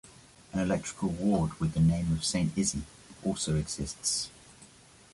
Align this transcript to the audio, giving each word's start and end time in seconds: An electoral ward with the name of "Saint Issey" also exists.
An 0.51 0.59
electoral 0.59 1.11
ward 1.11 1.53
with 1.59 1.73
the 1.73 1.79
name 1.79 2.11
of 2.11 2.23
"Saint 2.23 2.57
Issey" 2.57 2.81
also 3.23 3.55
exists. 3.55 4.31